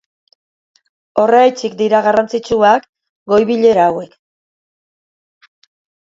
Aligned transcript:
Horregatik 1.23 1.73
dira 1.81 1.99
garrantzitsuak 2.07 2.87
goi-bilera 3.33 3.83
hauek. 3.91 4.17